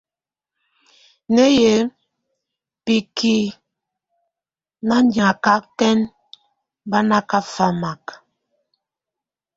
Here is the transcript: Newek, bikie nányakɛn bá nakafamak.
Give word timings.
Newek, 1.33 1.83
bikie 2.85 3.39
nányakɛn 4.87 5.99
bá 6.89 6.99
nakafamak. 7.09 8.03